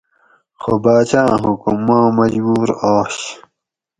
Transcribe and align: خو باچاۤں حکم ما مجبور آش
خو 0.61 0.73
باچاۤں 0.83 1.31
حکم 1.43 1.77
ما 1.87 1.99
مجبور 2.17 2.67
آش 2.95 3.15